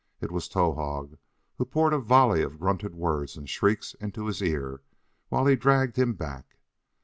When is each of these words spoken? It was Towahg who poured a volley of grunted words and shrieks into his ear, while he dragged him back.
It 0.19 0.31
was 0.31 0.47
Towahg 0.49 1.19
who 1.59 1.65
poured 1.65 1.93
a 1.93 1.99
volley 1.99 2.41
of 2.41 2.57
grunted 2.57 2.95
words 2.95 3.37
and 3.37 3.47
shrieks 3.47 3.93
into 3.93 4.25
his 4.25 4.41
ear, 4.41 4.81
while 5.29 5.45
he 5.45 5.55
dragged 5.55 5.95
him 5.95 6.13
back. 6.15 6.57